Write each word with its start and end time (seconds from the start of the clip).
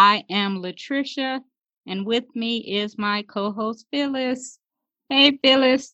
I 0.00 0.22
am 0.30 0.62
Latricia, 0.62 1.40
and 1.84 2.06
with 2.06 2.24
me 2.36 2.58
is 2.58 2.96
my 2.96 3.22
co 3.22 3.50
host 3.50 3.84
Phyllis. 3.90 4.60
Hey, 5.08 5.36
Phyllis. 5.42 5.92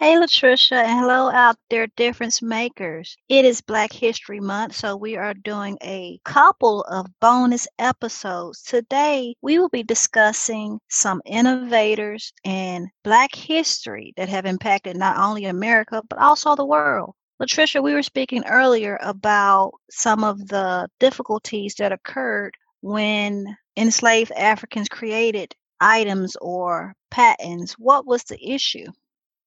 Hey, 0.00 0.16
Latricia, 0.16 0.82
and 0.82 0.98
hello 0.98 1.30
out 1.30 1.56
there, 1.70 1.86
difference 1.96 2.42
makers. 2.42 3.16
It 3.28 3.44
is 3.44 3.60
Black 3.60 3.92
History 3.92 4.40
Month, 4.40 4.74
so 4.74 4.96
we 4.96 5.14
are 5.14 5.32
doing 5.32 5.78
a 5.80 6.18
couple 6.24 6.82
of 6.90 7.06
bonus 7.20 7.68
episodes. 7.78 8.62
Today, 8.62 9.36
we 9.42 9.60
will 9.60 9.68
be 9.68 9.84
discussing 9.84 10.80
some 10.90 11.22
innovators 11.24 12.32
in 12.42 12.90
Black 13.04 13.32
history 13.32 14.12
that 14.16 14.28
have 14.28 14.44
impacted 14.46 14.96
not 14.96 15.18
only 15.18 15.44
America, 15.44 16.02
but 16.08 16.18
also 16.18 16.56
the 16.56 16.66
world. 16.66 17.14
Latricia, 17.40 17.80
we 17.80 17.94
were 17.94 18.02
speaking 18.02 18.44
earlier 18.46 18.98
about 19.02 19.70
some 19.88 20.24
of 20.24 20.48
the 20.48 20.88
difficulties 20.98 21.76
that 21.76 21.92
occurred 21.92 22.56
when 22.80 23.56
enslaved 23.76 24.32
Africans 24.32 24.88
created 24.88 25.54
items 25.80 26.36
or 26.40 26.94
patents. 27.10 27.74
What 27.74 28.06
was 28.06 28.24
the 28.24 28.38
issue? 28.42 28.86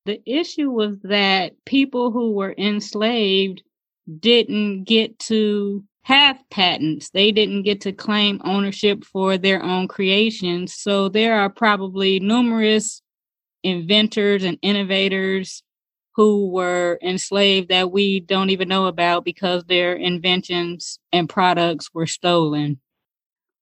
The 0.06 0.22
issue 0.26 0.72
was 0.72 0.98
that 1.04 1.54
people 1.66 2.12
who 2.12 2.31
were 2.31 2.56
enslaved 2.58 3.62
didn't 4.20 4.86
get 4.86 5.20
to 5.20 5.84
have 6.04 6.39
patents. 6.50 7.12
They 7.12 7.31
didn't 7.31 7.64
get 7.64 7.81
to 7.81 7.92
claim 7.92 8.42
ownership 8.44 9.04
for 9.04 9.38
their 9.38 9.61
own 9.61 9.88
creations. 9.88 10.73
So 10.73 11.09
there 11.09 11.39
are 11.39 11.50
probably 11.50 12.20
numerous 12.20 13.02
inventors 13.64 14.44
and 14.44 14.58
innovators 14.61 15.61
who 16.16 16.50
were 16.50 16.98
enslaved 17.04 17.70
that 17.70 17.92
we 17.92 18.20
don't 18.20 18.50
even 18.50 18.67
know 18.67 18.88
about 18.88 19.23
because 19.23 19.64
their 19.66 19.94
inventions 19.94 21.00
and 21.14 21.30
products 21.30 21.94
were 21.94 22.08
stolen. 22.08 22.80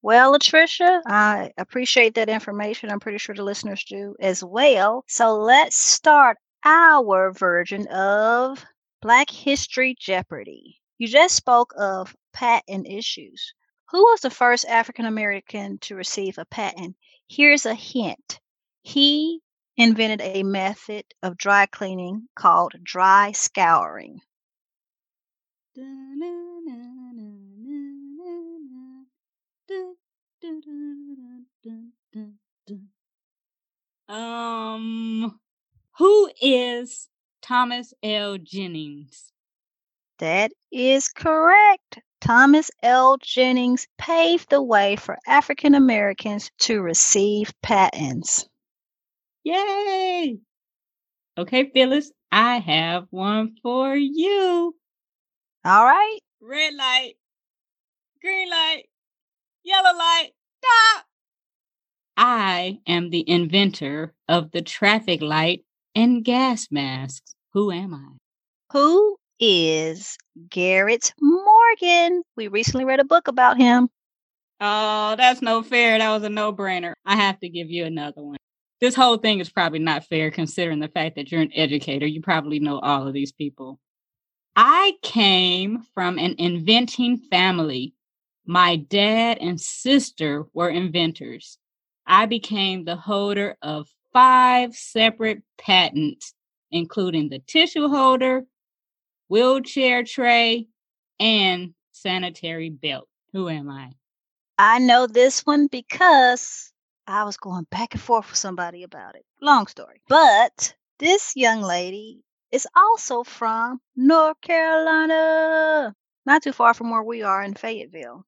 Well, 0.02 0.34
Latricia, 0.34 1.02
I 1.06 1.52
appreciate 1.58 2.16
that 2.16 2.30
information. 2.30 2.90
I'm 2.90 3.00
pretty 3.00 3.20
sure 3.20 3.36
the 3.36 3.44
listeners 3.44 3.84
do 3.84 4.16
as 4.20 4.44
well. 4.44 5.04
So 5.08 5.36
let's 5.38 5.78
start 5.78 6.38
our 6.64 7.32
version 7.32 7.88
of 7.88 8.66
Black 9.02 9.30
History 9.30 9.96
Jeopardy. 10.00 10.82
You 10.98 11.08
just 11.08 11.36
spoke 11.36 11.74
of 11.78 12.16
patent 12.34 12.88
issues. 12.88 13.54
Who 13.92 14.02
was 14.04 14.22
the 14.22 14.30
first 14.32 14.66
African 14.66 15.06
American 15.06 15.78
to 15.80 15.96
receive 15.96 16.38
a 16.40 16.46
patent? 16.46 16.96
Here's 17.28 17.66
a 17.66 17.76
hint. 17.76 18.40
He 18.82 19.42
invented 19.78 20.22
a 20.22 20.44
method 20.44 21.06
of 21.22 21.38
dry 21.38 21.68
cleaning 21.68 22.28
called 22.36 22.74
dry 22.84 23.32
scouring. 23.34 24.22
Um, 34.10 35.40
who 35.98 36.32
is 36.42 37.10
Thomas 37.42 37.94
L. 38.02 38.38
Jennings? 38.38 39.32
That 40.20 40.52
is 40.72 41.10
correct. 41.10 42.00
Thomas 42.22 42.72
L. 42.82 43.18
Jennings 43.18 43.88
paved 43.98 44.50
the 44.50 44.62
way 44.62 44.96
for 44.96 45.18
African 45.28 45.76
Americans 45.76 46.50
to 46.60 46.82
receive 46.82 47.54
patents. 47.62 48.48
Yay! 49.44 50.40
Okay, 51.38 51.70
Phyllis, 51.74 52.12
I 52.32 52.58
have 52.58 53.08
one 53.12 53.56
for 53.62 53.96
you. 53.96 54.76
All 55.64 55.86
right. 55.86 56.20
Red 56.42 56.74
light, 56.74 57.14
green 58.22 58.50
light, 58.50 58.86
yellow 59.68 59.98
light, 59.98 60.30
stop! 60.64 61.06
I 62.16 62.80
am 62.88 63.10
the 63.10 63.30
inventor 63.30 64.14
of 64.28 64.52
the 64.52 64.62
traffic 64.62 65.22
light 65.22 65.64
and 65.94 66.24
gas 66.24 66.68
masks. 66.72 67.36
Who 67.54 67.72
am 67.72 67.94
I? 67.94 68.18
Who 68.74 69.18
is 69.40 70.18
Garrett 70.50 71.14
Morgan? 71.22 72.24
We 72.36 72.48
recently 72.48 72.86
read 72.86 73.00
a 73.00 73.06
book 73.06 73.28
about 73.28 73.58
him. 73.58 73.90
Oh, 74.60 75.16
that's 75.16 75.42
no 75.42 75.62
fair. 75.62 76.00
That 76.00 76.10
was 76.10 76.24
a 76.24 76.30
no 76.30 76.52
brainer. 76.54 76.94
I 77.06 77.16
have 77.16 77.40
to 77.42 77.50
give 77.50 77.70
you 77.70 77.86
another 77.86 78.24
one 78.24 78.38
this 78.80 78.96
whole 78.96 79.18
thing 79.18 79.40
is 79.40 79.50
probably 79.50 79.80
not 79.80 80.06
fair 80.06 80.32
considering 80.32 80.80
the 80.80 80.88
fact 80.88 81.16
that 81.16 81.32
you're 81.32 81.42
an 81.42 81.52
educator. 81.56 82.06
You 82.06 82.22
probably 82.22 82.60
know 82.60 82.80
all 82.80 83.08
of 83.08 83.14
these 83.14 83.32
people. 83.32 83.80
I 84.56 84.94
came 85.02 85.84
from 85.94 86.18
an 86.18 86.36
inventing 86.38 87.18
family. 87.18 87.94
My 88.50 88.78
dad 88.78 89.40
and 89.42 89.60
sister 89.60 90.46
were 90.54 90.70
inventors. 90.70 91.58
I 92.06 92.28
became 92.28 92.86
the 92.86 92.96
holder 92.96 93.58
of 93.62 93.90
five 94.14 94.74
separate 94.74 95.44
patents, 95.58 96.34
including 96.72 97.28
the 97.28 97.40
tissue 97.40 97.90
holder, 97.90 98.46
wheelchair 99.28 100.06
tray, 100.06 100.70
and 101.20 101.74
sanitary 101.92 102.70
belt. 102.70 103.10
Who 103.34 103.50
am 103.50 103.70
I? 103.70 103.92
I 104.58 104.80
know 104.80 105.08
this 105.08 105.46
one 105.46 105.68
because 105.68 106.72
I 107.06 107.26
was 107.26 107.36
going 107.36 107.68
back 107.70 107.96
and 107.96 108.02
forth 108.02 108.30
with 108.30 108.38
somebody 108.38 108.84
about 108.84 109.16
it. 109.16 109.26
Long 109.42 109.68
story. 109.68 110.02
But 110.08 110.74
this 111.00 111.36
young 111.36 111.62
lady 111.62 112.24
is 112.54 112.66
also 112.78 113.26
from 113.26 113.82
North 113.98 114.40
Carolina, 114.40 115.94
not 116.26 116.44
too 116.44 116.54
far 116.54 116.74
from 116.74 116.92
where 116.92 117.04
we 117.04 117.24
are 117.24 117.44
in 117.44 117.54
Fayetteville. 117.54 118.26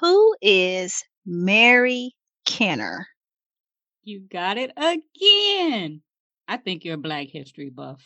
Who 0.00 0.36
is 0.40 1.02
Mary 1.26 2.14
Kenner? 2.44 3.08
You 4.04 4.20
got 4.20 4.56
it 4.56 4.70
again. 4.76 6.02
I 6.46 6.56
think 6.56 6.84
you're 6.84 6.94
a 6.94 6.98
Black 6.98 7.28
History 7.28 7.70
buff. 7.70 8.00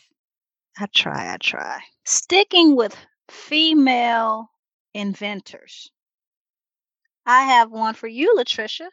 I 0.77 0.87
try, 0.87 1.31
I 1.33 1.37
try. 1.37 1.81
Sticking 2.03 2.75
with 2.75 2.97
female 3.29 4.49
inventors, 4.95 5.91
I 7.27 7.43
have 7.43 7.69
one 7.69 7.93
for 7.93 8.07
you, 8.07 8.35
Latricia. 8.37 8.89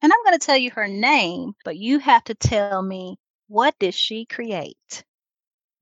And 0.00 0.12
I'm 0.12 0.24
going 0.24 0.38
to 0.38 0.46
tell 0.46 0.56
you 0.56 0.70
her 0.70 0.88
name, 0.88 1.52
but 1.64 1.76
you 1.76 1.98
have 1.98 2.24
to 2.24 2.34
tell 2.34 2.82
me 2.82 3.18
what 3.48 3.74
did 3.78 3.94
she 3.94 4.24
create? 4.24 5.04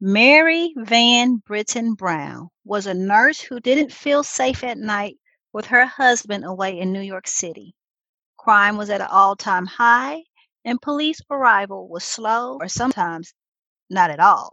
Mary 0.01 0.75
Van 0.77 1.37
Brittan 1.37 1.95
Brown 1.95 2.49
was 2.65 2.87
a 2.87 2.95
nurse 2.95 3.41
who 3.41 3.61
didn't 3.61 3.93
feel 3.93 4.25
safe 4.25 4.65
at 4.65 4.79
night 4.79 5.17
with 5.57 5.65
her 5.65 5.87
husband 5.87 6.45
away 6.45 6.79
in 6.79 6.93
New 6.93 7.01
York 7.01 7.27
City. 7.27 7.75
Crime 8.37 8.77
was 8.77 8.91
at 8.91 9.01
an 9.01 9.07
all 9.11 9.35
time 9.35 9.65
high, 9.65 10.23
and 10.67 10.79
police 10.83 11.19
arrival 11.31 11.89
was 11.89 12.05
slow 12.05 12.59
or 12.61 12.69
sometimes 12.69 13.33
not 13.89 14.11
at 14.11 14.21
all. 14.21 14.51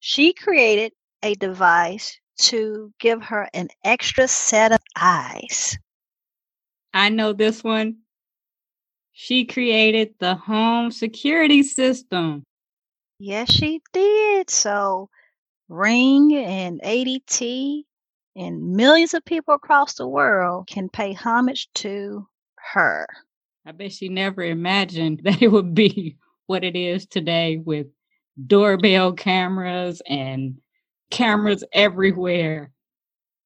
She 0.00 0.32
created 0.32 0.92
a 1.22 1.36
device 1.36 2.18
to 2.38 2.92
give 2.98 3.22
her 3.22 3.48
an 3.54 3.68
extra 3.84 4.26
set 4.26 4.72
of 4.72 4.80
eyes. 4.96 5.78
I 6.92 7.10
know 7.10 7.32
this 7.32 7.62
one. 7.62 7.98
She 9.12 9.44
created 9.44 10.14
the 10.18 10.34
home 10.34 10.90
security 10.90 11.62
system. 11.62 12.42
Yes, 13.20 13.52
she 13.52 13.80
did. 13.92 14.50
So, 14.50 15.10
Ring 15.68 16.34
and 16.34 16.80
ADT 16.82 17.84
and 18.38 18.74
millions 18.74 19.14
of 19.14 19.24
people 19.24 19.54
across 19.54 19.94
the 19.94 20.06
world 20.06 20.68
can 20.68 20.88
pay 20.88 21.12
homage 21.12 21.68
to 21.74 22.26
her. 22.72 23.06
I 23.66 23.72
bet 23.72 23.92
she 23.92 24.08
never 24.08 24.42
imagined 24.42 25.20
that 25.24 25.42
it 25.42 25.48
would 25.48 25.74
be 25.74 26.16
what 26.46 26.64
it 26.64 26.76
is 26.76 27.06
today 27.06 27.58
with 27.58 27.88
doorbell 28.46 29.12
cameras 29.12 30.00
and 30.08 30.58
cameras 31.10 31.64
everywhere. 31.72 32.70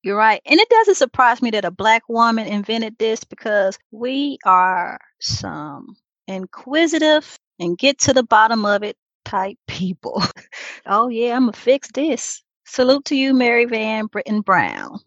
You're 0.03 0.17
right. 0.17 0.43
And 0.45 0.61
it 0.61 0.69
doesn't 0.69 0.97
surprise 0.97 1.41
me 1.41 1.51
that 1.53 1.65
a 1.65 1.71
black 1.71 2.03
woman 2.09 2.47
invented 2.47 2.99
this 2.99 3.25
because 3.25 3.79
we 3.93 4.39
are 4.45 4.99
some 5.21 5.97
inquisitive 6.27 7.39
and 7.59 7.79
get 7.79 7.99
to 8.01 8.13
the 8.13 8.25
bottom 8.25 8.65
of 8.67 8.83
it 8.83 8.97
type 9.25 9.57
people. 9.69 10.23
oh, 10.87 11.09
yeah, 11.09 11.37
I'm 11.37 11.45
going 11.45 11.53
to 11.53 11.59
fix 11.59 11.89
this. 11.93 12.43
Salute 12.65 13.05
to 13.07 13.17
you, 13.17 13.35
Mary 13.35 13.65
Van 13.67 14.07
Brittan 14.07 14.41
Brown. 14.41 14.99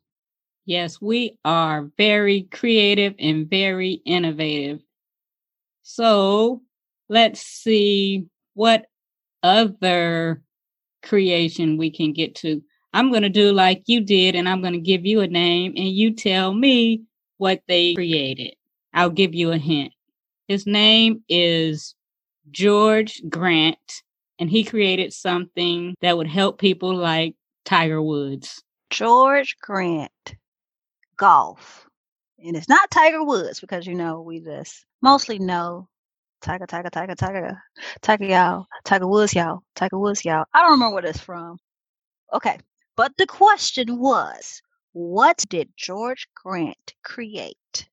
Yes, 0.65 1.01
we 1.01 1.37
are 1.45 1.89
very 1.97 2.43
creative 2.51 3.15
and 3.17 3.49
very 3.49 4.01
innovative. 4.05 4.81
So 5.81 6.61
let's 7.07 7.41
see 7.41 8.25
what 8.53 8.85
other 9.41 10.41
creation 11.03 11.77
we 11.77 11.91
can 11.91 12.13
get 12.13 12.35
to. 12.35 12.63
I'm 12.93 13.09
going 13.09 13.23
to 13.23 13.29
do 13.29 13.51
like 13.51 13.83
you 13.87 14.01
did, 14.01 14.35
and 14.35 14.47
I'm 14.47 14.61
going 14.61 14.73
to 14.73 14.79
give 14.79 15.05
you 15.05 15.21
a 15.21 15.27
name, 15.27 15.73
and 15.75 15.89
you 15.89 16.13
tell 16.13 16.53
me 16.53 17.03
what 17.37 17.61
they 17.67 17.93
created. 17.93 18.55
I'll 18.93 19.09
give 19.09 19.35
you 19.35 19.51
a 19.51 19.57
hint. 19.57 19.93
His 20.47 20.65
name 20.65 21.23
is 21.27 21.95
George 22.51 23.21
Grant, 23.29 24.03
and 24.39 24.49
he 24.49 24.63
created 24.63 25.13
something 25.13 25.95
that 26.01 26.17
would 26.17 26.27
help 26.27 26.59
people 26.59 26.95
like 26.95 27.35
Tiger 27.65 28.01
Woods. 28.01 28.61
George 28.91 29.57
Grant, 29.61 30.35
golf. 31.17 31.87
And 32.37 32.55
it's 32.55 32.69
not 32.69 32.91
Tiger 32.91 33.23
Woods 33.23 33.59
because 33.59 33.87
you 33.87 33.95
know 33.95 34.21
we 34.21 34.39
just 34.39 34.85
mostly 35.01 35.39
know 35.39 35.87
Tiger, 36.41 36.67
Tiger, 36.67 36.89
Tiger, 36.91 37.15
Tiger, 37.15 37.61
Tiger, 38.01 38.25
y'all, 38.25 38.67
Tiger 38.83 39.07
Woods, 39.07 39.33
y'all, 39.33 39.63
Tiger 39.75 39.97
Woods, 39.97 40.23
y'all. 40.23 40.45
I 40.53 40.61
don't 40.61 40.73
remember 40.73 40.95
where 40.95 41.05
it's 41.05 41.19
from. 41.19 41.57
Okay, 42.33 42.59
but 42.95 43.13
the 43.17 43.25
question 43.25 43.99
was, 43.99 44.61
what 44.93 45.43
did 45.49 45.69
George 45.75 46.27
Grant 46.35 46.93
create? 47.03 47.89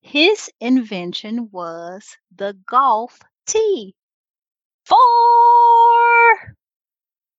His 0.00 0.48
invention 0.60 1.50
was 1.52 2.16
the 2.34 2.56
golf 2.68 3.20
tee. 3.46 3.94
Four. 4.86 4.96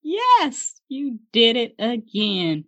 Yes, 0.03 0.79
you 0.89 1.16
did 1.31 1.55
it 1.55 1.75
again. 1.79 2.65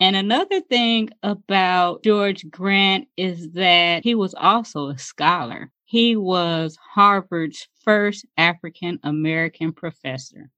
And 0.00 0.16
another 0.16 0.60
thing 0.60 1.10
about 1.22 2.02
George 2.02 2.50
Grant 2.50 3.06
is 3.16 3.50
that 3.52 4.02
he 4.02 4.14
was 4.14 4.34
also 4.34 4.88
a 4.88 4.98
scholar. 4.98 5.70
He 5.84 6.16
was 6.16 6.76
Harvard's 6.94 7.68
first 7.84 8.26
African 8.36 8.98
American 9.04 9.72
professor. 9.72 10.50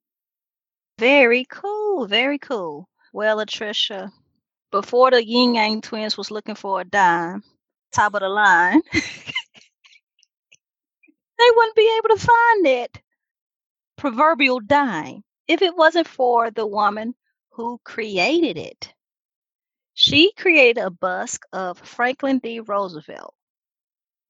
Very 0.99 1.45
cool. 1.51 2.07
Very 2.07 2.39
cool. 2.39 2.89
Well, 3.13 3.37
Latricia, 3.37 4.11
before 4.71 5.11
the 5.11 5.25
Ying 5.25 5.57
Yang 5.57 5.83
twins 5.83 6.17
was 6.17 6.31
looking 6.31 6.55
for 6.55 6.81
a 6.81 6.85
dime, 6.85 7.43
top 7.93 8.15
of 8.15 8.21
the 8.21 8.29
line, 8.29 8.81
they 8.93 9.01
wouldn't 11.55 11.77
be 11.77 11.99
able 11.99 12.17
to 12.17 12.27
find 12.27 12.67
it 12.67 13.03
proverbial 13.97 14.61
dime 14.61 15.23
if 15.49 15.63
it 15.63 15.77
wasn't 15.77 16.09
for 16.09 16.51
the 16.51 16.67
woman 16.67 17.15
who 17.55 17.81
created 17.85 18.59
it. 18.59 18.93
She 19.95 20.33
created 20.33 20.83
a 20.83 20.91
bust 20.91 21.41
of 21.53 21.79
Franklin 21.79 22.41
D. 22.41 22.61
Roosevelt. 22.61 23.35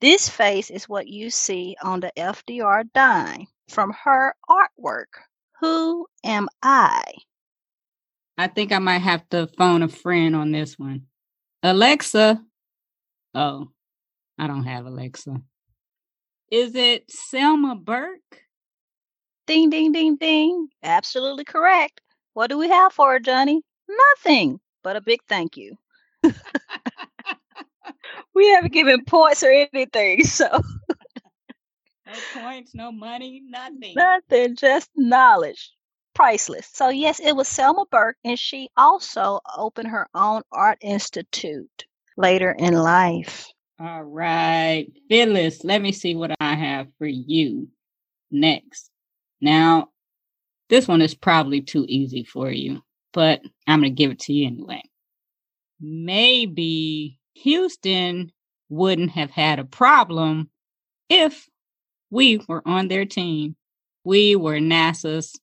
This 0.00 0.28
face 0.28 0.70
is 0.70 0.88
what 0.88 1.08
you 1.08 1.30
see 1.30 1.76
on 1.82 2.00
the 2.00 2.12
FDR 2.18 2.84
dime 2.92 3.46
from 3.68 3.94
her 4.04 4.34
artwork. 4.48 5.06
Who 5.60 6.06
am 6.22 6.48
I? 6.62 7.02
I 8.36 8.48
think 8.48 8.72
I 8.72 8.78
might 8.78 8.98
have 8.98 9.26
to 9.30 9.46
phone 9.56 9.82
a 9.82 9.88
friend 9.88 10.36
on 10.36 10.52
this 10.52 10.78
one. 10.78 11.06
Alexa. 11.62 12.42
Oh, 13.34 13.70
I 14.38 14.46
don't 14.46 14.64
have 14.64 14.84
Alexa. 14.84 15.40
Is 16.50 16.74
it 16.74 17.10
Selma 17.10 17.74
Burke? 17.76 18.42
Ding, 19.46 19.70
ding, 19.70 19.92
ding, 19.92 20.16
ding. 20.16 20.68
Absolutely 20.82 21.44
correct. 21.44 22.00
What 22.34 22.50
do 22.50 22.58
we 22.58 22.68
have 22.68 22.92
for 22.92 23.12
her, 23.12 23.20
Johnny? 23.20 23.62
Nothing 23.88 24.60
but 24.82 24.96
a 24.96 25.00
big 25.00 25.20
thank 25.28 25.56
you. 25.56 25.76
we 28.34 28.50
haven't 28.50 28.72
given 28.72 29.04
points 29.04 29.42
or 29.42 29.50
anything, 29.50 30.24
so. 30.24 30.46
no 32.06 32.12
points, 32.34 32.74
no 32.74 32.92
money, 32.92 33.42
nothing. 33.46 33.94
Nothing, 33.94 34.56
just 34.56 34.90
knowledge. 34.96 35.72
Priceless. 36.14 36.68
So, 36.72 36.90
yes, 36.90 37.20
it 37.20 37.34
was 37.34 37.48
Selma 37.48 37.86
Burke, 37.90 38.16
and 38.24 38.38
she 38.38 38.68
also 38.76 39.40
opened 39.56 39.88
her 39.88 40.08
own 40.14 40.42
art 40.52 40.78
institute 40.80 41.84
later 42.16 42.52
in 42.52 42.74
life. 42.74 43.48
All 43.80 44.04
right. 44.04 44.86
Phyllis, 45.08 45.64
let 45.64 45.82
me 45.82 45.90
see 45.90 46.14
what 46.14 46.32
I 46.40 46.54
have 46.54 46.86
for 46.98 47.06
you 47.06 47.68
next. 48.30 48.90
Now, 49.40 49.88
this 50.68 50.88
one 50.88 51.02
is 51.02 51.14
probably 51.14 51.60
too 51.60 51.84
easy 51.88 52.24
for 52.24 52.50
you, 52.50 52.82
but 53.12 53.40
I'm 53.66 53.80
going 53.80 53.92
to 53.92 53.96
give 53.96 54.10
it 54.10 54.20
to 54.20 54.32
you 54.32 54.46
anyway. 54.46 54.82
Maybe 55.80 57.18
Houston 57.34 58.32
wouldn't 58.68 59.10
have 59.10 59.30
had 59.30 59.58
a 59.58 59.64
problem 59.64 60.50
if 61.08 61.48
we 62.10 62.40
were 62.48 62.62
on 62.66 62.88
their 62.88 63.04
team. 63.04 63.56
We 64.04 64.36
were 64.36 64.58
NASA's 64.58 65.38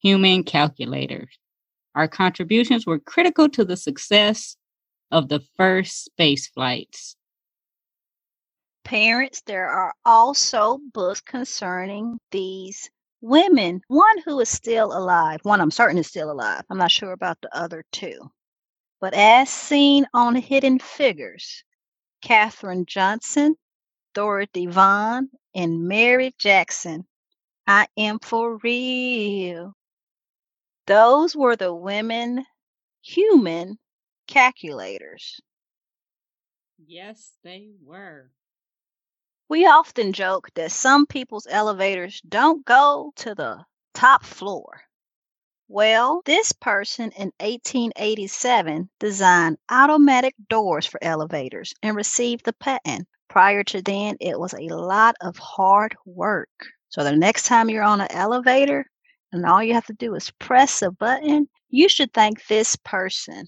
human 0.00 0.44
calculators. 0.44 1.38
Our 1.94 2.08
contributions 2.08 2.86
were 2.86 2.98
critical 2.98 3.48
to 3.50 3.64
the 3.64 3.76
success 3.76 4.56
of 5.10 5.28
the 5.28 5.40
first 5.56 6.04
space 6.04 6.48
flights. 6.48 7.16
Parents, 8.84 9.42
there 9.46 9.68
are 9.68 9.92
also 10.04 10.78
books 10.92 11.20
concerning 11.20 12.18
these 12.30 12.88
women. 13.20 13.82
One 13.88 14.18
who 14.24 14.40
is 14.40 14.48
still 14.48 14.96
alive, 14.96 15.40
one 15.42 15.60
I'm 15.60 15.70
certain 15.70 15.98
is 15.98 16.06
still 16.08 16.30
alive. 16.30 16.62
I'm 16.70 16.78
not 16.78 16.90
sure 16.92 17.12
about 17.12 17.38
the 17.42 17.56
other 17.56 17.84
two. 17.92 18.30
But 19.00 19.14
as 19.14 19.50
seen 19.50 20.06
on 20.14 20.36
Hidden 20.36 20.80
Figures, 20.80 21.64
Katherine 22.22 22.86
Johnson, 22.86 23.56
Dorothy 24.14 24.66
Vaughan, 24.66 25.30
and 25.54 25.88
Mary 25.88 26.34
Jackson, 26.38 27.06
I 27.66 27.88
am 27.96 28.18
for 28.20 28.58
real. 28.58 29.74
Those 30.86 31.36
were 31.36 31.56
the 31.56 31.74
women 31.74 32.44
human 33.02 33.78
calculators. 34.26 35.40
Yes, 36.78 37.36
they 37.42 37.70
were. 37.82 38.32
We 39.48 39.64
often 39.64 40.12
joke 40.12 40.50
that 40.54 40.72
some 40.72 41.06
people's 41.06 41.46
elevators 41.48 42.20
don't 42.28 42.64
go 42.64 43.12
to 43.16 43.34
the 43.34 43.64
top 43.94 44.24
floor. 44.24 44.82
Well, 45.68 46.22
this 46.24 46.52
person 46.52 47.12
in 47.12 47.32
1887 47.38 48.90
designed 48.98 49.58
automatic 49.70 50.34
doors 50.48 50.86
for 50.86 51.02
elevators 51.02 51.74
and 51.82 51.96
received 51.96 52.44
the 52.44 52.52
patent. 52.54 53.06
Prior 53.28 53.62
to 53.64 53.82
then, 53.82 54.16
it 54.20 54.38
was 54.38 54.52
a 54.54 54.74
lot 54.74 55.14
of 55.20 55.36
hard 55.36 55.96
work. 56.04 56.48
So 56.88 57.04
the 57.04 57.14
next 57.14 57.44
time 57.46 57.68
you're 57.68 57.82
on 57.82 58.00
an 58.00 58.10
elevator 58.10 58.84
and 59.32 59.46
all 59.46 59.62
you 59.62 59.74
have 59.74 59.86
to 59.86 59.92
do 59.92 60.14
is 60.14 60.30
press 60.40 60.82
a 60.82 60.90
button, 60.90 61.48
you 61.68 61.88
should 61.88 62.12
thank 62.12 62.46
this 62.46 62.76
person. 62.76 63.46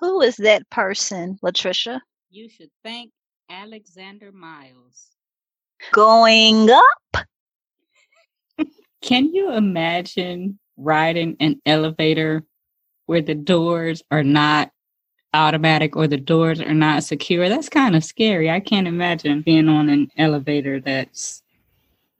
Who 0.00 0.22
is 0.22 0.36
that 0.36 0.68
person, 0.70 1.38
Latricia? 1.42 2.00
You 2.30 2.48
should 2.48 2.70
thank 2.82 3.12
Alexander 3.50 4.30
Miles. 4.30 5.10
Going 5.92 6.70
up? 6.70 7.26
Can 9.02 9.34
you 9.34 9.52
imagine 9.52 10.58
riding 10.76 11.36
an 11.40 11.60
elevator 11.66 12.44
where 13.06 13.22
the 13.22 13.34
doors 13.34 14.02
are 14.10 14.22
not 14.22 14.70
automatic 15.34 15.96
or 15.96 16.06
the 16.06 16.16
doors 16.16 16.60
are 16.60 16.74
not 16.74 17.02
secure? 17.02 17.48
That's 17.48 17.68
kind 17.68 17.96
of 17.96 18.04
scary. 18.04 18.48
I 18.48 18.60
can't 18.60 18.86
imagine 18.86 19.42
being 19.42 19.68
on 19.68 19.88
an 19.88 20.08
elevator 20.16 20.80
that's 20.80 21.42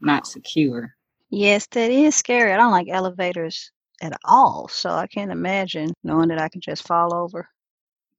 not 0.01 0.27
secure. 0.27 0.97
Yes, 1.31 1.67
that 1.69 1.93
is 1.93 2.17
scary. 2.17 2.53
I 2.53 2.57
don't 2.57 2.73
like 2.73 2.89
elevators 2.91 3.71
at 4.03 4.19
all. 4.25 4.67
So 4.67 4.91
I 4.91 5.07
can't 5.07 5.31
imagine 5.31 5.93
knowing 6.03 6.29
that 6.29 6.41
I 6.41 6.49
can 6.49 6.61
just 6.61 6.89
fall 6.89 7.15
over. 7.15 7.49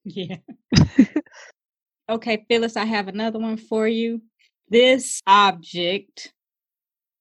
Yeah. 0.05 0.37
okay, 2.11 2.45
Phyllis, 2.47 2.77
I 2.77 2.85
have 2.85 3.07
another 3.07 3.39
one 3.39 3.57
for 3.57 3.87
you. 3.87 4.21
This 4.69 5.21
object 5.25 6.33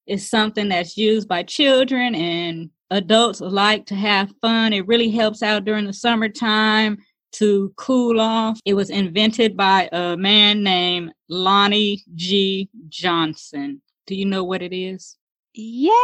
is 0.07 0.29
something 0.29 0.69
that's 0.69 0.97
used 0.97 1.29
by 1.29 1.43
children 1.45 2.15
and 2.15 2.71
adults 2.91 3.41
alike 3.41 3.87
to 3.87 3.95
have 3.95 4.33
fun. 4.43 4.73
It 4.73 4.87
really 4.87 5.11
helps 5.11 5.43
out 5.43 5.65
during 5.65 5.87
the 5.87 5.93
summertime 5.93 6.99
to 7.33 7.73
cool 7.77 8.21
off. 8.21 8.59
It 8.65 8.75
was 8.75 8.91
invented 8.91 9.57
by 9.57 9.89
a 9.93 10.17
man 10.17 10.65
named 10.65 11.13
Lonnie 11.29 12.03
G. 12.17 12.69
Johnson. 12.89 13.81
Do 14.07 14.17
you 14.17 14.27
know 14.27 14.43
what 14.43 14.63
it 14.63 14.75
is? 14.75 15.17
Yes, 15.55 15.95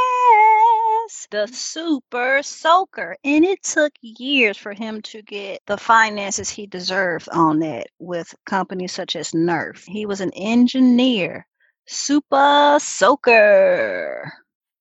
the 1.36 1.46
super 1.52 2.42
soaker. 2.42 3.16
And 3.22 3.44
it 3.44 3.62
took 3.62 3.92
years 4.00 4.56
for 4.56 4.72
him 4.72 5.02
to 5.02 5.22
get 5.22 5.60
the 5.66 5.76
finances 5.76 6.48
he 6.48 6.66
deserved 6.66 7.28
on 7.30 7.58
that 7.58 7.88
with 7.98 8.34
companies 8.46 8.92
such 8.92 9.16
as 9.16 9.32
Nerf. 9.32 9.84
He 9.86 10.06
was 10.06 10.20
an 10.22 10.32
engineer, 10.34 11.46
super 11.86 12.78
soaker. 12.80 14.32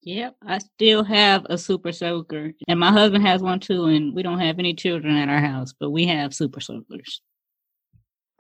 Yep, 0.03 0.35
I 0.47 0.59
still 0.59 1.03
have 1.03 1.45
a 1.49 1.57
super 1.57 1.91
soaker, 1.91 2.51
and 2.67 2.79
my 2.79 2.91
husband 2.91 3.25
has 3.25 3.41
one 3.41 3.59
too. 3.59 3.85
And 3.85 4.13
we 4.13 4.21
don't 4.21 4.39
have 4.39 4.59
any 4.59 4.75
children 4.75 5.17
at 5.17 5.29
our 5.29 5.39
house, 5.39 5.73
but 5.77 5.89
we 5.89 6.05
have 6.05 6.33
super 6.33 6.61
soakers. 6.61 7.21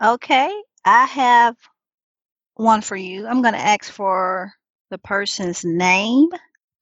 Okay, 0.01 0.51
I 0.85 1.05
have 1.05 1.55
one 2.53 2.81
for 2.81 2.95
you. 2.95 3.27
I'm 3.27 3.41
going 3.41 3.55
to 3.55 3.59
ask 3.59 3.91
for 3.91 4.53
the 4.91 4.99
person's 4.99 5.65
name, 5.65 6.29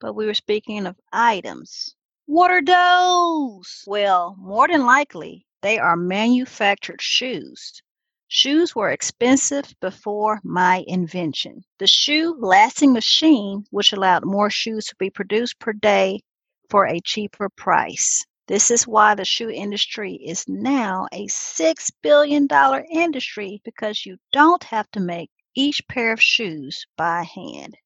but 0.04 0.14
we 0.14 0.26
were 0.26 0.34
speaking 0.34 0.84
of 0.84 1.00
items. 1.14 1.96
What 2.26 2.50
are 2.50 2.62
those? 2.62 3.82
Well, 3.86 4.36
more 4.38 4.68
than 4.68 4.84
likely, 4.84 5.46
they 5.62 5.78
are 5.78 5.96
manufactured 5.96 7.00
shoes. 7.00 7.80
Shoes 8.28 8.76
were 8.76 8.90
expensive 8.90 9.74
before 9.80 10.40
my 10.44 10.84
invention. 10.86 11.64
The 11.78 11.86
shoe 11.86 12.36
lasting 12.38 12.92
machine, 12.92 13.64
which 13.70 13.94
allowed 13.94 14.26
more 14.26 14.50
shoes 14.50 14.84
to 14.88 14.96
be 14.96 15.08
produced 15.08 15.58
per 15.58 15.72
day 15.72 16.20
for 16.68 16.86
a 16.86 17.00
cheaper 17.00 17.48
price. 17.48 18.22
This 18.46 18.70
is 18.70 18.86
why 18.86 19.14
the 19.14 19.24
shoe 19.24 19.48
industry 19.48 20.16
is 20.16 20.44
now 20.46 21.08
a 21.12 21.28
$6 21.28 21.90
billion 22.02 22.46
industry 22.90 23.62
because 23.64 24.04
you 24.04 24.18
don't 24.32 24.64
have 24.64 24.90
to 24.90 25.00
make 25.00 25.30
each 25.54 25.80
pair 25.88 26.12
of 26.12 26.20
shoes 26.20 26.84
by 26.98 27.22
hand. 27.22 27.78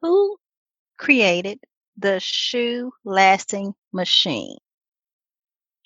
Who 0.00 0.36
created 1.02 1.58
the 1.96 2.20
shoe 2.20 2.92
lasting 3.04 3.74
machine? 3.92 4.56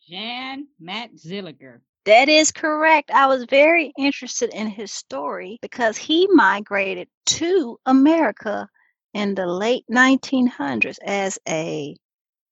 Jan 0.06 0.68
Matzeliger. 0.80 1.80
That 2.04 2.28
is 2.28 2.52
correct. 2.52 3.10
I 3.10 3.26
was 3.26 3.46
very 3.48 3.94
interested 3.98 4.50
in 4.50 4.66
his 4.68 4.92
story 4.92 5.58
because 5.62 5.96
he 5.96 6.28
migrated 6.30 7.08
to 7.38 7.78
America 7.86 8.68
in 9.14 9.34
the 9.34 9.46
late 9.46 9.84
1900s 9.90 10.98
as 11.02 11.38
a, 11.48 11.96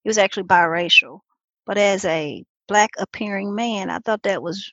he 0.02 0.08
was 0.08 0.16
actually 0.16 0.44
biracial, 0.44 1.20
but 1.66 1.76
as 1.76 2.06
a 2.06 2.44
black 2.66 2.90
appearing 2.98 3.54
man. 3.54 3.90
I 3.90 3.98
thought 3.98 4.22
that 4.22 4.42
was 4.42 4.72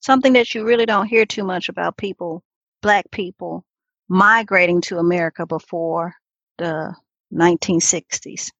something 0.00 0.32
that 0.32 0.56
you 0.56 0.66
really 0.66 0.86
don't 0.86 1.06
hear 1.06 1.24
too 1.24 1.44
much 1.44 1.68
about 1.68 1.96
people, 1.96 2.42
black 2.82 3.08
people, 3.12 3.64
migrating 4.08 4.80
to 4.82 4.98
America 4.98 5.46
before 5.46 6.16
the 6.58 6.94
1960s. 7.32 8.50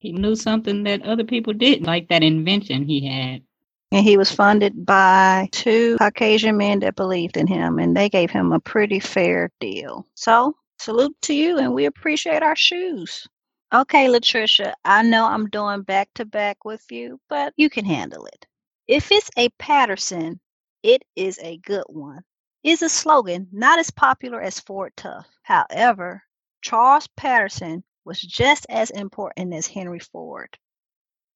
He 0.00 0.12
knew 0.12 0.36
something 0.36 0.84
that 0.84 1.02
other 1.02 1.24
people 1.24 1.52
didn't, 1.52 1.86
like 1.86 2.08
that 2.08 2.22
invention 2.22 2.84
he 2.84 3.06
had. 3.06 3.42
And 3.90 4.04
he 4.04 4.16
was 4.16 4.30
funded 4.30 4.84
by 4.84 5.48
two 5.50 5.96
Caucasian 5.98 6.56
men 6.56 6.80
that 6.80 6.94
believed 6.94 7.36
in 7.36 7.46
him, 7.46 7.78
and 7.78 7.96
they 7.96 8.08
gave 8.08 8.30
him 8.30 8.52
a 8.52 8.60
pretty 8.60 9.00
fair 9.00 9.50
deal. 9.60 10.06
So, 10.14 10.54
salute 10.78 11.16
to 11.22 11.34
you, 11.34 11.58
and 11.58 11.74
we 11.74 11.86
appreciate 11.86 12.42
our 12.42 12.54
shoes. 12.54 13.26
Okay, 13.72 14.08
Latricia, 14.08 14.74
I 14.84 15.02
know 15.02 15.26
I'm 15.26 15.48
doing 15.48 15.82
back 15.82 16.10
to 16.14 16.24
back 16.24 16.64
with 16.64 16.84
you, 16.90 17.18
but 17.28 17.52
you 17.56 17.68
can 17.68 17.84
handle 17.84 18.26
it. 18.26 18.46
If 18.86 19.10
it's 19.10 19.30
a 19.36 19.48
Patterson, 19.58 20.40
it 20.82 21.02
is 21.16 21.38
a 21.42 21.58
good 21.58 21.84
one. 21.88 22.22
Is 22.62 22.82
a 22.82 22.88
slogan 22.88 23.48
not 23.52 23.78
as 23.78 23.90
popular 23.90 24.40
as 24.40 24.60
Ford 24.60 24.92
Tough. 24.96 25.26
However, 25.42 26.22
Charles 26.60 27.08
Patterson 27.16 27.84
was 28.04 28.20
just 28.20 28.66
as 28.68 28.90
important 28.90 29.54
as 29.54 29.66
Henry 29.66 29.98
Ford. 29.98 30.56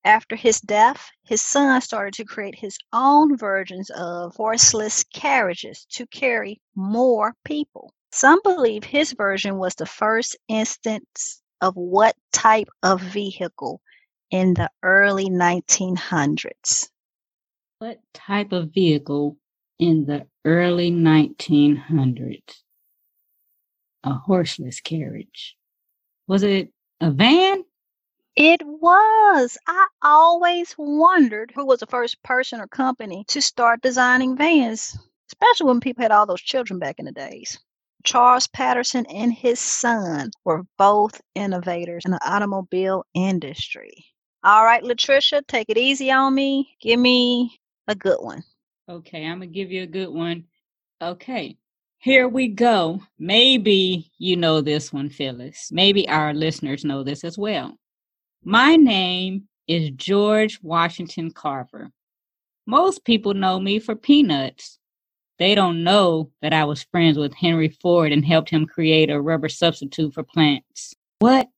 After 0.04 0.34
his 0.34 0.60
death, 0.60 1.10
his 1.22 1.40
son 1.40 1.80
started 1.80 2.14
to 2.14 2.24
create 2.24 2.58
his 2.58 2.76
own 2.92 3.36
versions 3.36 3.88
of 3.90 4.34
horseless 4.34 5.04
carriages 5.04 5.86
to 5.90 6.06
carry 6.08 6.60
more 6.74 7.34
people. 7.44 7.94
Some 8.10 8.40
believe 8.42 8.82
his 8.84 9.12
version 9.12 9.58
was 9.58 9.74
the 9.76 9.86
first 9.86 10.36
instance 10.48 11.40
of 11.60 11.76
what 11.76 12.16
type 12.32 12.68
of 12.82 13.00
vehicle 13.00 13.80
in 14.30 14.54
the 14.54 14.70
early 14.82 15.26
1900s. 15.26 16.90
What 17.78 18.00
type 18.12 18.52
of 18.52 18.72
vehicle 18.74 19.36
in 19.78 20.04
the 20.04 20.26
early 20.44 20.90
1900s? 20.90 22.61
A 24.04 24.14
horseless 24.14 24.80
carriage. 24.80 25.56
Was 26.28 26.42
it 26.42 26.72
a 27.00 27.10
van? 27.10 27.64
It 28.36 28.62
was. 28.64 29.58
I 29.66 29.86
always 30.02 30.74
wondered 30.78 31.52
who 31.54 31.66
was 31.66 31.80
the 31.80 31.86
first 31.86 32.22
person 32.22 32.60
or 32.60 32.66
company 32.66 33.24
to 33.28 33.42
start 33.42 33.82
designing 33.82 34.36
vans, 34.36 34.98
especially 35.30 35.66
when 35.66 35.80
people 35.80 36.02
had 36.02 36.12
all 36.12 36.24
those 36.26 36.40
children 36.40 36.78
back 36.80 36.96
in 36.98 37.04
the 37.04 37.12
days. 37.12 37.58
Charles 38.04 38.46
Patterson 38.48 39.06
and 39.06 39.32
his 39.32 39.60
son 39.60 40.30
were 40.44 40.64
both 40.78 41.20
innovators 41.34 42.04
in 42.06 42.10
the 42.12 42.28
automobile 42.28 43.04
industry. 43.14 44.06
All 44.42 44.64
right, 44.64 44.82
Latricia, 44.82 45.46
take 45.46 45.68
it 45.68 45.78
easy 45.78 46.10
on 46.10 46.34
me. 46.34 46.76
Give 46.80 46.98
me 46.98 47.60
a 47.86 47.94
good 47.94 48.18
one. 48.20 48.42
Okay, 48.88 49.26
I'm 49.26 49.38
going 49.38 49.50
to 49.52 49.54
give 49.54 49.72
you 49.72 49.84
a 49.84 49.86
good 49.86 50.08
one. 50.10 50.44
Okay, 51.02 51.58
here 52.02 52.28
we 52.28 52.48
go. 52.48 53.00
Maybe 53.20 54.10
you 54.18 54.36
know 54.36 54.60
this 54.60 54.92
one, 54.92 55.08
Phyllis. 55.08 55.68
Maybe 55.70 56.08
our 56.08 56.34
listeners 56.34 56.84
know 56.84 57.04
this 57.04 57.22
as 57.22 57.38
well. 57.38 57.78
My 58.42 58.74
name 58.74 59.44
is 59.68 59.90
George 59.90 60.58
Washington 60.62 61.30
Carver. 61.30 61.92
Most 62.66 63.04
people 63.04 63.34
know 63.34 63.60
me 63.60 63.78
for 63.78 63.94
peanuts. 63.94 64.80
They 65.38 65.54
don't 65.54 65.84
know 65.84 66.32
that 66.42 66.52
I 66.52 66.64
was 66.64 66.82
friends 66.82 67.18
with 67.18 67.34
Henry 67.34 67.68
Ford 67.68 68.10
and 68.10 68.24
helped 68.24 68.50
him 68.50 68.66
create 68.66 69.08
a 69.08 69.20
rubber 69.20 69.48
substitute 69.48 70.12
for 70.12 70.24
plants. 70.24 70.94
What 71.20 71.48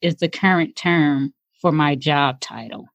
is 0.00 0.14
the 0.16 0.28
current 0.28 0.76
term 0.76 1.34
for 1.60 1.72
my 1.72 1.96
job 1.96 2.38
title? 2.40 2.86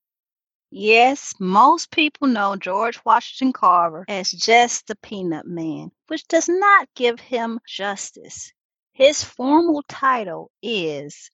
Yes, 0.72 1.34
most 1.40 1.92
people 1.92 2.28
know 2.28 2.56
George 2.56 3.00
Washington 3.06 3.54
Carver 3.54 4.06
as 4.08 4.32
just 4.32 4.88
the 4.88 4.96
Peanut 4.98 5.46
Man, 5.46 5.92
which 6.08 6.28
does 6.28 6.50
not 6.50 6.88
give 6.96 7.20
him 7.20 7.60
justice. 7.68 8.52
His 8.92 9.24
formal 9.24 9.84
title 9.88 10.52
is 10.62 11.30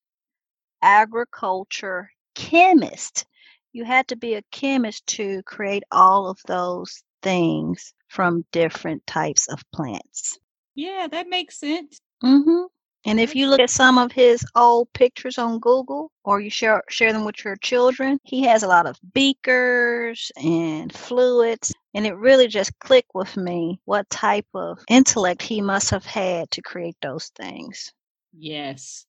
agriculture 0.81 2.11
chemist. 2.35 3.25
You 3.71 3.85
had 3.85 4.07
to 4.09 4.15
be 4.15 4.33
a 4.35 4.43
chemist 4.51 5.05
to 5.07 5.43
create 5.43 5.83
all 5.91 6.29
of 6.29 6.39
those 6.45 7.03
things 7.21 7.93
from 8.07 8.45
different 8.51 9.07
types 9.07 9.47
of 9.47 9.63
plants. 9.71 10.37
Yeah, 10.75 11.07
that 11.09 11.27
makes 11.27 11.59
sense. 11.59 11.99
Mm-hmm. 12.23 12.65
And 13.05 13.19
if 13.19 13.31
mm-hmm. 13.31 13.39
you 13.39 13.49
look 13.49 13.59
at 13.59 13.69
some 13.69 13.97
of 13.97 14.11
his 14.11 14.45
old 14.55 14.91
pictures 14.93 15.37
on 15.37 15.59
Google 15.59 16.11
or 16.23 16.39
you 16.39 16.49
share 16.49 16.83
share 16.89 17.13
them 17.13 17.25
with 17.25 17.43
your 17.43 17.55
children, 17.57 18.19
he 18.23 18.43
has 18.43 18.63
a 18.63 18.67
lot 18.67 18.85
of 18.85 18.99
beakers 19.13 20.31
and 20.37 20.93
fluids 20.93 21.73
and 21.93 22.05
it 22.05 22.15
really 22.15 22.47
just 22.47 22.77
clicked 22.79 23.11
with 23.13 23.35
me 23.35 23.79
what 23.85 24.09
type 24.09 24.47
of 24.53 24.79
intellect 24.89 25.41
he 25.41 25.61
must 25.61 25.89
have 25.89 26.05
had 26.05 26.49
to 26.51 26.61
create 26.61 26.95
those 27.01 27.29
things. 27.35 27.91
Yes. 28.33 29.05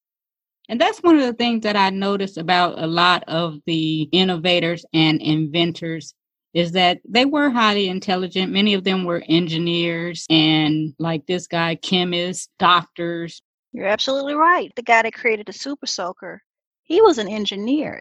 And 0.68 0.80
that's 0.80 1.02
one 1.02 1.16
of 1.16 1.22
the 1.22 1.34
things 1.34 1.62
that 1.64 1.76
I 1.76 1.90
noticed 1.90 2.38
about 2.38 2.82
a 2.82 2.86
lot 2.86 3.24
of 3.28 3.58
the 3.66 4.08
innovators 4.12 4.84
and 4.92 5.20
inventors 5.20 6.14
is 6.54 6.72
that 6.72 6.98
they 7.08 7.24
were 7.24 7.50
highly 7.50 7.88
intelligent. 7.88 8.52
Many 8.52 8.74
of 8.74 8.84
them 8.84 9.04
were 9.04 9.22
engineers 9.28 10.26
and 10.28 10.94
like 10.98 11.26
this 11.26 11.46
guy, 11.46 11.76
chemists, 11.76 12.48
doctors. 12.58 13.42
You're 13.72 13.86
absolutely 13.86 14.34
right. 14.34 14.70
The 14.76 14.82
guy 14.82 15.02
that 15.02 15.14
created 15.14 15.46
the 15.46 15.52
super 15.52 15.86
soaker, 15.86 16.42
he 16.82 17.00
was 17.00 17.18
an 17.18 17.28
engineer. 17.28 18.00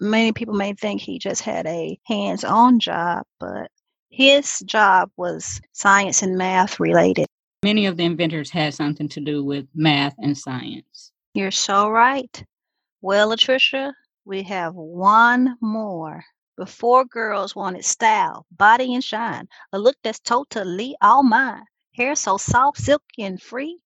Many 0.00 0.32
people 0.32 0.54
may 0.54 0.72
think 0.72 1.00
he 1.00 1.18
just 1.18 1.42
had 1.42 1.66
a 1.66 1.98
hands 2.06 2.42
on 2.42 2.80
job, 2.80 3.24
but 3.38 3.70
his 4.10 4.58
job 4.66 5.10
was 5.16 5.60
science 5.72 6.22
and 6.22 6.36
math 6.36 6.80
related. 6.80 7.26
Many 7.62 7.86
of 7.86 7.96
the 7.96 8.04
inventors 8.04 8.50
had 8.50 8.74
something 8.74 9.08
to 9.10 9.20
do 9.20 9.44
with 9.44 9.66
math 9.74 10.14
and 10.18 10.36
science. 10.36 11.12
You're 11.34 11.52
so 11.52 11.88
right. 11.88 12.44
Well, 13.00 13.30
Latricia, 13.30 13.92
we 14.24 14.42
have 14.42 14.74
one 14.74 15.56
more. 15.60 16.24
Before 16.56 17.04
girls 17.04 17.54
wanted 17.54 17.84
style, 17.84 18.44
body 18.50 18.94
and 18.94 19.02
shine, 19.02 19.48
a 19.72 19.78
look 19.78 19.96
that's 20.02 20.18
totally 20.20 20.96
all 21.00 21.22
mine. 21.22 21.62
Hair 21.94 22.16
so 22.16 22.36
soft, 22.36 22.78
silky, 22.78 23.22
and 23.22 23.40
free. 23.40 23.78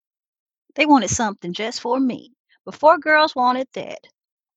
They 0.77 0.85
wanted 0.85 1.09
something 1.09 1.55
just 1.55 1.81
for 1.81 1.99
me. 1.99 2.33
Before 2.67 2.99
girls 2.99 3.35
wanted 3.35 3.67
that, 3.73 4.01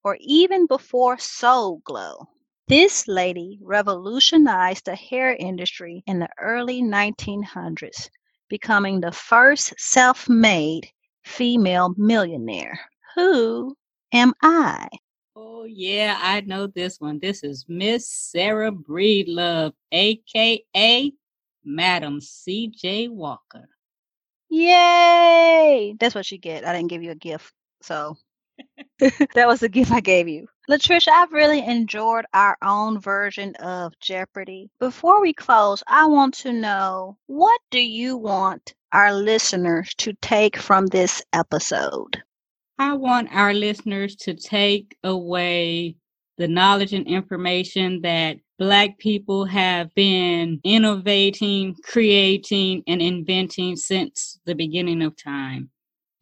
or 0.04 0.18
even 0.20 0.66
before 0.66 1.18
Soul 1.18 1.80
Glo. 1.84 2.28
This 2.68 3.08
lady 3.08 3.58
revolutionized 3.62 4.84
the 4.84 4.94
hair 4.94 5.34
industry 5.34 6.02
in 6.06 6.18
the 6.18 6.28
early 6.38 6.82
1900s, 6.82 8.10
becoming 8.48 9.00
the 9.00 9.12
first 9.12 9.72
self 9.80 10.28
made 10.28 10.90
female 11.24 11.94
millionaire. 11.96 12.78
Who 13.14 13.74
am 14.12 14.34
I? 14.42 14.88
Oh, 15.34 15.64
yeah, 15.64 16.18
I 16.20 16.42
know 16.42 16.66
this 16.66 17.00
one. 17.00 17.18
This 17.18 17.42
is 17.42 17.64
Miss 17.66 18.06
Sarah 18.06 18.72
Breedlove, 18.72 19.72
aka 19.90 21.12
Madam 21.64 22.20
C.J. 22.20 23.08
Walker. 23.08 23.68
Yay! 24.50 25.94
That's 25.98 26.14
what 26.14 26.30
you 26.30 26.38
get. 26.38 26.66
I 26.66 26.72
didn't 26.74 26.90
give 26.90 27.02
you 27.02 27.12
a 27.12 27.16
gift. 27.16 27.52
So 27.82 28.16
that 28.98 29.46
was 29.46 29.60
the 29.60 29.68
gift 29.68 29.92
I 29.92 30.00
gave 30.00 30.28
you. 30.28 30.46
Latricia, 30.68 31.08
I've 31.08 31.32
really 31.32 31.64
enjoyed 31.64 32.26
our 32.34 32.56
own 32.62 33.00
version 33.00 33.54
of 33.56 33.98
Jeopardy. 34.00 34.70
Before 34.78 35.20
we 35.20 35.32
close, 35.32 35.82
I 35.86 36.06
want 36.06 36.34
to 36.38 36.52
know 36.52 37.16
what 37.26 37.60
do 37.70 37.80
you 37.80 38.16
want 38.16 38.74
our 38.92 39.12
listeners 39.12 39.94
to 39.98 40.12
take 40.20 40.56
from 40.56 40.86
this 40.86 41.22
episode? 41.32 42.22
I 42.78 42.94
want 42.94 43.28
our 43.32 43.54
listeners 43.54 44.16
to 44.16 44.34
take 44.34 44.96
away 45.04 45.96
the 46.38 46.48
knowledge 46.48 46.92
and 46.92 47.06
information 47.06 48.00
that 48.02 48.38
Black 48.60 48.98
people 48.98 49.46
have 49.46 49.92
been 49.94 50.60
innovating, 50.64 51.74
creating, 51.82 52.82
and 52.86 53.00
inventing 53.00 53.74
since 53.74 54.38
the 54.44 54.54
beginning 54.54 55.00
of 55.00 55.16
time. 55.16 55.70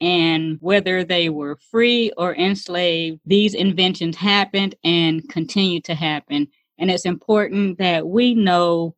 And 0.00 0.56
whether 0.60 1.02
they 1.02 1.30
were 1.30 1.58
free 1.72 2.12
or 2.16 2.36
enslaved, 2.36 3.18
these 3.26 3.54
inventions 3.54 4.16
happened 4.16 4.76
and 4.84 5.28
continue 5.28 5.80
to 5.80 5.96
happen. 5.96 6.46
And 6.78 6.92
it's 6.92 7.06
important 7.06 7.78
that 7.78 8.06
we 8.06 8.34
know 8.34 8.94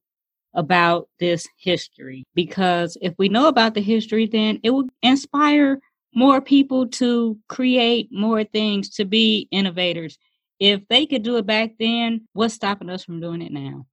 about 0.53 1.09
this 1.19 1.49
history 1.57 2.27
because 2.35 2.99
if 3.01 3.15
we 3.17 3.31
know 3.31 3.49
about 3.49 3.73
the 3.73 3.81
history, 3.81 4.27
then 4.27 4.61
it 4.63 4.69
will 4.69 4.91
inspire 5.01 5.81
more 6.15 6.43
people 6.43 6.87
to 6.89 7.39
create 7.49 8.11
more 8.13 8.45
things, 8.45 8.91
to 8.91 9.07
be 9.07 9.49
innovators. 9.51 10.19
If 10.61 10.87
they 10.89 11.07
could 11.07 11.23
do 11.23 11.39
it 11.39 11.47
back 11.47 11.73
then, 11.81 12.29
what's 12.35 12.55
stopping 12.55 12.91
us 12.91 13.05
from 13.05 13.21
doing 13.21 13.43
it 13.43 13.53
now? 13.53 13.87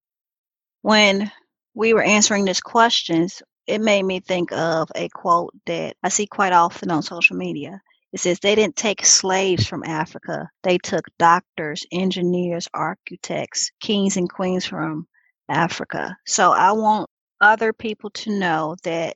When 0.83 1.31
we 1.73 1.93
were 1.93 2.03
answering 2.03 2.45
these 2.45 2.61
questions, 2.61 3.41
it 3.67 3.81
made 3.81 4.03
me 4.03 4.19
think 4.19 4.51
of 4.51 4.89
a 4.95 5.09
quote 5.09 5.53
that 5.65 5.95
I 6.03 6.09
see 6.09 6.27
quite 6.27 6.53
often 6.53 6.91
on 6.91 7.03
social 7.03 7.37
media. 7.37 7.81
It 8.13 8.19
says 8.19 8.39
they 8.39 8.55
didn't 8.55 8.77
take 8.77 9.05
slaves 9.05 9.67
from 9.67 9.83
Africa. 9.85 10.49
They 10.63 10.77
took 10.77 11.05
doctors, 11.19 11.85
engineers, 11.91 12.67
architects, 12.73 13.71
kings 13.81 14.17
and 14.17 14.29
queens 14.29 14.65
from 14.65 15.07
Africa. 15.49 16.17
So 16.25 16.51
I 16.51 16.73
want 16.73 17.09
other 17.41 17.73
people 17.73 18.09
to 18.11 18.31
know 18.31 18.75
that 18.83 19.15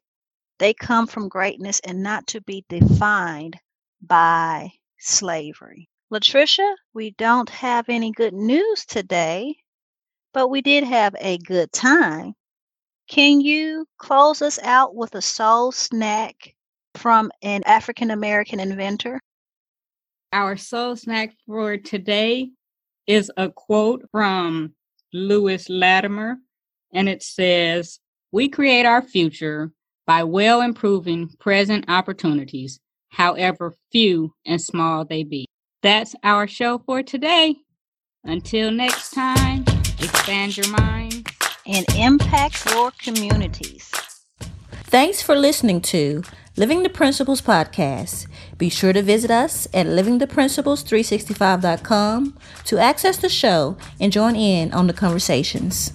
they 0.59 0.73
come 0.73 1.07
from 1.07 1.29
greatness 1.29 1.81
and 1.85 2.03
not 2.03 2.27
to 2.27 2.41
be 2.41 2.65
defined 2.69 3.57
by 4.01 4.71
slavery. 4.99 5.89
Latricia, 6.11 6.75
we 6.93 7.11
don't 7.11 7.49
have 7.49 7.87
any 7.87 8.11
good 8.11 8.33
news 8.33 8.85
today, 8.85 9.55
but 10.33 10.49
we 10.49 10.61
did 10.61 10.83
have 10.83 11.15
a 11.21 11.37
good 11.37 11.71
time. 11.71 12.33
Can 13.07 13.39
you 13.39 13.85
close 13.97 14.41
us 14.41 14.59
out 14.61 14.93
with 14.93 15.15
a 15.15 15.21
soul 15.21 15.71
snack 15.71 16.53
from 16.95 17.31
an 17.41 17.63
African 17.65 18.11
American 18.11 18.59
inventor? 18.59 19.21
Our 20.33 20.57
soul 20.57 20.97
snack 20.97 21.33
for 21.45 21.77
today 21.77 22.49
is 23.07 23.31
a 23.37 23.49
quote 23.49 24.05
from 24.11 24.73
Lewis 25.13 25.69
Latimer, 25.69 26.39
and 26.93 27.07
it 27.07 27.23
says, 27.23 27.99
We 28.33 28.49
create 28.49 28.85
our 28.85 29.01
future 29.01 29.71
by 30.05 30.25
well 30.25 30.59
improving 30.59 31.29
present 31.39 31.85
opportunities, 31.87 32.81
however 33.09 33.75
few 33.93 34.33
and 34.45 34.61
small 34.61 35.05
they 35.05 35.23
be. 35.23 35.45
That's 35.81 36.15
our 36.23 36.47
show 36.47 36.77
for 36.79 37.03
today. 37.03 37.57
Until 38.23 38.71
next 38.71 39.11
time, 39.11 39.65
expand 39.99 40.57
your 40.57 40.69
mind 40.69 41.29
and 41.65 41.85
impact 41.95 42.71
your 42.71 42.91
communities. 42.91 43.89
Thanks 44.83 45.21
for 45.21 45.35
listening 45.35 45.81
to 45.81 46.23
Living 46.57 46.83
the 46.83 46.89
Principles 46.89 47.41
podcast. 47.41 48.27
Be 48.57 48.67
sure 48.69 48.93
to 48.93 49.01
visit 49.01 49.31
us 49.31 49.67
at 49.73 49.87
livingtheprinciples365.com 49.87 52.37
to 52.65 52.77
access 52.77 53.17
the 53.17 53.29
show 53.29 53.77
and 53.99 54.11
join 54.11 54.35
in 54.35 54.71
on 54.73 54.85
the 54.87 54.93
conversations. 54.93 55.93